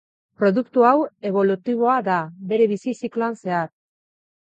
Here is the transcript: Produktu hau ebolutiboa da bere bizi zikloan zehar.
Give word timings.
Produktu 0.43 0.85
hau 0.91 1.03
ebolutiboa 1.29 1.97
da 2.07 2.15
bere 2.53 2.67
bizi 2.73 2.95
zikloan 3.03 3.37
zehar. 3.45 3.69